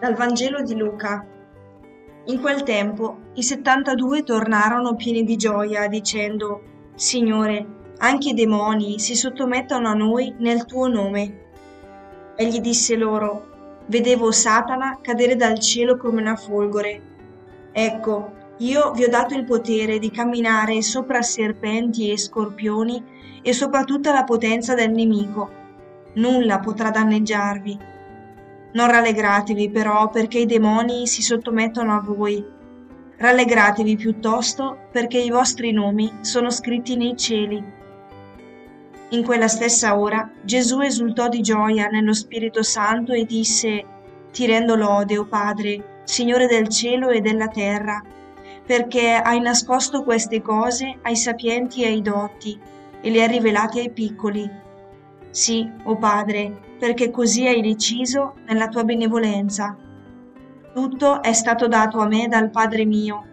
Dal 0.00 0.14
Vangelo 0.14 0.62
di 0.62 0.76
Luca. 0.76 1.26
In 2.26 2.40
quel 2.40 2.62
tempo 2.62 3.30
i 3.34 3.42
settantadue 3.42 4.22
tornarono 4.22 4.94
pieni 4.94 5.24
di 5.24 5.34
gioia, 5.34 5.88
dicendo, 5.88 6.62
Signore, 6.94 7.66
anche 7.98 8.28
i 8.28 8.34
demoni 8.34 9.00
si 9.00 9.16
sottomettono 9.16 9.88
a 9.88 9.94
noi 9.94 10.32
nel 10.38 10.66
tuo 10.66 10.86
nome. 10.86 11.46
Egli 12.36 12.60
disse 12.60 12.94
loro, 12.94 13.82
Vedevo 13.86 14.30
Satana 14.30 15.00
cadere 15.02 15.34
dal 15.34 15.58
cielo 15.58 15.96
come 15.96 16.20
una 16.20 16.36
folgore. 16.36 17.02
Ecco, 17.72 18.32
io 18.58 18.92
vi 18.92 19.02
ho 19.02 19.08
dato 19.08 19.34
il 19.34 19.44
potere 19.44 19.98
di 19.98 20.12
camminare 20.12 20.80
sopra 20.80 21.22
serpenti 21.22 22.12
e 22.12 22.18
scorpioni 22.18 23.02
e 23.42 23.52
sopra 23.52 23.82
tutta 23.82 24.12
la 24.12 24.22
potenza 24.22 24.76
del 24.76 24.92
nemico. 24.92 25.50
Nulla 26.12 26.60
potrà 26.60 26.90
danneggiarvi 26.90 27.96
non 28.72 28.90
rallegratevi 28.90 29.70
però 29.70 30.10
perché 30.10 30.40
i 30.40 30.46
demoni 30.46 31.06
si 31.06 31.22
sottomettono 31.22 31.94
a 31.94 32.00
voi. 32.00 32.44
Rallegratevi 33.16 33.96
piuttosto 33.96 34.88
perché 34.92 35.18
i 35.18 35.30
vostri 35.30 35.72
nomi 35.72 36.18
sono 36.20 36.50
scritti 36.50 36.96
nei 36.96 37.16
cieli. 37.16 37.76
In 39.10 39.24
quella 39.24 39.48
stessa 39.48 39.98
ora 39.98 40.30
Gesù 40.42 40.80
esultò 40.80 41.28
di 41.28 41.40
gioia 41.40 41.88
nello 41.88 42.12
Spirito 42.12 42.62
Santo 42.62 43.12
e 43.12 43.24
disse, 43.24 43.84
Ti 44.30 44.46
rendo 44.46 44.76
lode, 44.76 45.16
o 45.16 45.24
Padre, 45.24 46.02
Signore 46.04 46.46
del 46.46 46.68
cielo 46.68 47.08
e 47.08 47.20
della 47.20 47.48
terra, 47.48 48.02
perché 48.64 49.14
hai 49.14 49.40
nascosto 49.40 50.02
queste 50.02 50.42
cose 50.42 50.98
ai 51.02 51.16
sapienti 51.16 51.82
e 51.82 51.86
ai 51.86 52.02
dotti 52.02 52.58
e 53.00 53.10
le 53.10 53.22
hai 53.22 53.28
rivelate 53.28 53.80
ai 53.80 53.90
piccoli. 53.90 54.48
Sì, 55.30 55.70
o 55.84 55.96
Padre, 55.96 56.60
perché 56.78 57.10
così 57.10 57.46
hai 57.46 57.60
deciso 57.60 58.34
nella 58.46 58.68
tua 58.68 58.84
benevolenza. 58.84 59.76
Tutto 60.72 61.22
è 61.22 61.32
stato 61.32 61.68
dato 61.68 61.98
a 61.98 62.06
me 62.06 62.28
dal 62.28 62.50
Padre 62.50 62.84
mio, 62.84 63.24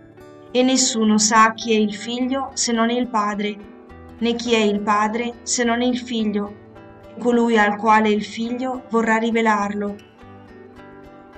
e 0.52 0.64
nessuno 0.64 1.18
sa 1.18 1.54
chi 1.54 1.74
è 1.74 1.78
il 1.78 1.94
figlio 1.94 2.52
se 2.54 2.72
non 2.72 2.90
il 2.90 3.08
Padre, 3.08 3.58
né 4.18 4.34
chi 4.36 4.54
è 4.54 4.60
il 4.60 4.82
Padre 4.82 5.36
se 5.44 5.64
non 5.64 5.82
il 5.82 5.98
figlio, 5.98 6.64
colui 7.20 7.58
al 7.58 7.78
quale 7.78 8.10
il 8.10 8.24
figlio 8.24 8.84
vorrà 8.90 9.18
rivelarlo. 9.18 9.96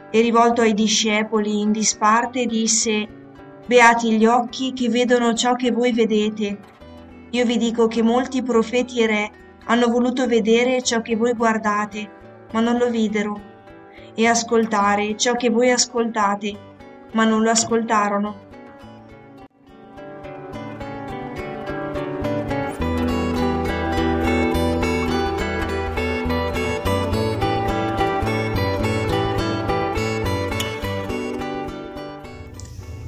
E 0.10 0.22
rivolto 0.22 0.62
ai 0.62 0.74
discepoli 0.74 1.60
in 1.60 1.72
disparte 1.72 2.46
disse, 2.46 3.08
Beati 3.66 4.18
gli 4.18 4.26
occhi 4.26 4.72
che 4.72 4.88
vedono 4.88 5.34
ciò 5.34 5.54
che 5.54 5.72
voi 5.72 5.92
vedete. 5.92 6.58
Io 7.32 7.46
vi 7.46 7.58
dico 7.58 7.88
che 7.88 8.02
molti 8.02 8.42
profeti 8.42 9.02
e 9.02 9.08
re 9.08 9.32
hanno 9.68 9.88
voluto 9.88 10.26
vedere 10.28 10.82
ciò 10.82 11.02
che 11.02 11.16
voi 11.16 11.34
guardate, 11.34 12.10
ma 12.52 12.62
non 12.62 12.78
lo 12.78 12.90
videro, 12.90 13.40
e 14.16 14.26
ascoltare 14.26 15.16
ciò 15.18 15.36
che 15.36 15.50
voi 15.50 15.72
ascoltate, 15.72 16.58
ma 17.12 17.26
non 17.26 17.42
lo 17.42 17.50
ascoltarono. 17.50 18.46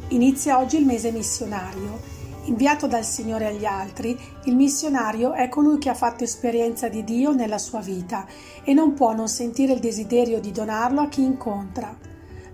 Inizia 0.10 0.60
oggi 0.60 0.78
il 0.78 0.86
mese 0.86 1.12
missionario 1.12 2.19
Inviato 2.46 2.88
dal 2.88 3.06
Signore 3.06 3.48
agli 3.48 3.66
altri, 3.66 4.18
il 4.46 4.56
missionario 4.56 5.34
è 5.34 5.50
colui 5.50 5.78
che 5.78 5.90
ha 5.90 5.94
fatto 5.94 6.24
esperienza 6.24 6.88
di 6.88 7.04
Dio 7.04 7.32
nella 7.32 7.58
sua 7.58 7.80
vita 7.80 8.26
e 8.64 8.74
non 8.74 8.94
può 8.94 9.14
non 9.14 9.28
sentire 9.28 9.74
il 9.74 9.80
desiderio 9.80 10.40
di 10.40 10.52
donarlo 10.52 11.02
a 11.02 11.10
chi 11.10 11.22
incontra. 11.22 11.96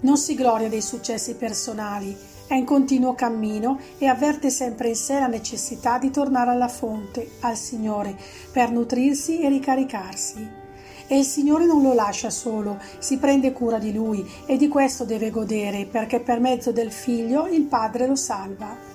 Non 0.01 0.17
si 0.17 0.35
gloria 0.35 0.67
dei 0.67 0.81
successi 0.81 1.35
personali, 1.35 2.15
è 2.47 2.55
in 2.55 2.65
continuo 2.65 3.15
cammino 3.15 3.79
e 3.97 4.07
avverte 4.07 4.49
sempre 4.49 4.89
in 4.89 4.95
sé 4.95 5.19
la 5.19 5.27
necessità 5.27 5.97
di 5.97 6.11
tornare 6.11 6.51
alla 6.51 6.67
fonte, 6.67 7.31
al 7.41 7.55
Signore, 7.55 8.17
per 8.51 8.71
nutrirsi 8.71 9.41
e 9.41 9.49
ricaricarsi. 9.49 10.63
E 11.07 11.17
il 11.17 11.25
Signore 11.25 11.65
non 11.65 11.81
lo 11.81 11.93
lascia 11.93 12.29
solo, 12.29 12.79
si 12.99 13.17
prende 13.17 13.53
cura 13.53 13.77
di 13.77 13.93
lui 13.93 14.27
e 14.45 14.57
di 14.57 14.67
questo 14.67 15.05
deve 15.05 15.29
godere 15.29 15.85
perché 15.85 16.19
per 16.19 16.39
mezzo 16.39 16.71
del 16.71 16.91
figlio 16.91 17.47
il 17.47 17.63
Padre 17.63 18.07
lo 18.07 18.15
salva. 18.15 18.94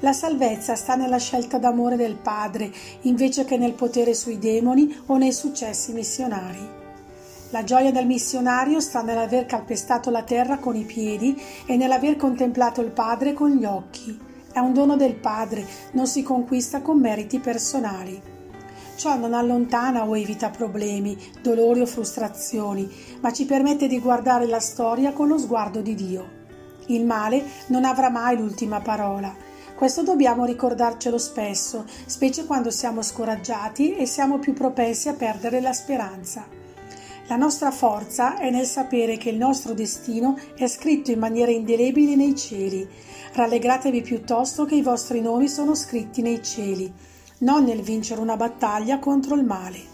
La 0.00 0.12
salvezza 0.12 0.74
sta 0.74 0.96
nella 0.96 1.18
scelta 1.18 1.58
d'amore 1.58 1.96
del 1.96 2.16
Padre 2.16 2.70
invece 3.02 3.44
che 3.44 3.56
nel 3.56 3.72
potere 3.72 4.14
sui 4.14 4.38
demoni 4.38 4.94
o 5.06 5.16
nei 5.16 5.32
successi 5.32 5.92
missionari. 5.92 6.82
La 7.50 7.62
gioia 7.62 7.92
del 7.92 8.06
missionario 8.06 8.80
sta 8.80 9.02
nell'aver 9.02 9.46
calpestato 9.46 10.10
la 10.10 10.24
terra 10.24 10.58
con 10.58 10.74
i 10.74 10.84
piedi 10.84 11.40
e 11.66 11.76
nell'aver 11.76 12.16
contemplato 12.16 12.80
il 12.80 12.90
Padre 12.90 13.32
con 13.32 13.50
gli 13.50 13.64
occhi. 13.64 14.18
È 14.52 14.58
un 14.58 14.72
dono 14.72 14.96
del 14.96 15.14
Padre, 15.14 15.64
non 15.92 16.06
si 16.06 16.22
conquista 16.22 16.82
con 16.82 16.98
meriti 16.98 17.38
personali. 17.38 18.20
Ciò 18.96 19.16
non 19.16 19.34
allontana 19.34 20.06
o 20.06 20.16
evita 20.16 20.50
problemi, 20.50 21.16
dolori 21.40 21.80
o 21.80 21.86
frustrazioni, 21.86 22.88
ma 23.20 23.32
ci 23.32 23.44
permette 23.44 23.86
di 23.86 24.00
guardare 24.00 24.46
la 24.46 24.60
storia 24.60 25.12
con 25.12 25.28
lo 25.28 25.38
sguardo 25.38 25.80
di 25.80 25.94
Dio. 25.94 26.42
Il 26.86 27.04
male 27.04 27.42
non 27.68 27.84
avrà 27.84 28.10
mai 28.10 28.36
l'ultima 28.36 28.80
parola. 28.80 29.43
Questo 29.76 30.02
dobbiamo 30.02 30.44
ricordarcelo 30.44 31.18
spesso, 31.18 31.84
specie 32.06 32.46
quando 32.46 32.70
siamo 32.70 33.02
scoraggiati 33.02 33.96
e 33.96 34.06
siamo 34.06 34.38
più 34.38 34.52
propensi 34.52 35.08
a 35.08 35.14
perdere 35.14 35.60
la 35.60 35.72
speranza. 35.72 36.46
La 37.26 37.36
nostra 37.36 37.72
forza 37.72 38.38
è 38.38 38.50
nel 38.50 38.66
sapere 38.66 39.16
che 39.16 39.30
il 39.30 39.36
nostro 39.36 39.74
destino 39.74 40.38
è 40.54 40.68
scritto 40.68 41.10
in 41.10 41.18
maniera 41.18 41.50
indelebile 41.50 42.14
nei 42.14 42.36
cieli. 42.36 42.86
Rallegratevi 43.32 44.02
piuttosto 44.02 44.64
che 44.64 44.76
i 44.76 44.82
vostri 44.82 45.20
nomi 45.20 45.48
sono 45.48 45.74
scritti 45.74 46.22
nei 46.22 46.40
cieli, 46.40 46.92
non 47.38 47.64
nel 47.64 47.80
vincere 47.80 48.20
una 48.20 48.36
battaglia 48.36 49.00
contro 49.00 49.34
il 49.34 49.44
male. 49.44 49.92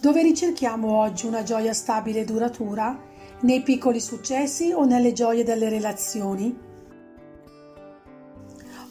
Dove 0.00 0.22
ricerchiamo 0.22 0.96
oggi 0.96 1.26
una 1.26 1.42
gioia 1.42 1.74
stabile 1.74 2.20
e 2.20 2.24
duratura? 2.24 2.98
Nei 3.40 3.62
piccoli 3.62 4.00
successi 4.00 4.72
o 4.72 4.84
nelle 4.84 5.12
gioie 5.12 5.44
delle 5.44 5.68
relazioni? 5.68 6.70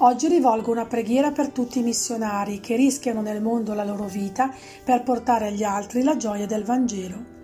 Oggi 0.03 0.27
rivolgo 0.27 0.71
una 0.71 0.87
preghiera 0.87 1.29
per 1.29 1.49
tutti 1.49 1.77
i 1.77 1.83
missionari 1.83 2.59
che 2.59 2.75
rischiano 2.75 3.21
nel 3.21 3.39
mondo 3.39 3.75
la 3.75 3.83
loro 3.83 4.05
vita 4.05 4.51
per 4.83 5.03
portare 5.03 5.49
agli 5.49 5.61
altri 5.61 6.01
la 6.01 6.17
gioia 6.17 6.47
del 6.47 6.63
Vangelo. 6.63 7.40